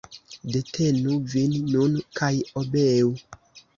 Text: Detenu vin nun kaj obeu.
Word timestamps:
Detenu 0.53 1.19
vin 1.33 1.55
nun 1.75 1.99
kaj 2.21 2.33
obeu. 2.63 3.13